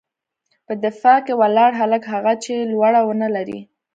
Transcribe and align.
_په 0.65 0.73
دفاع 0.85 1.17
کې 1.25 1.33
ولاړ 1.41 1.71
هلک، 1.81 2.03
هغه 2.13 2.33
چې 2.43 2.53
لوړه 2.71 3.01
ونه 3.05 3.27
لري. 3.35 3.59